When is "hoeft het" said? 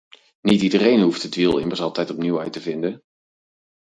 1.01-1.35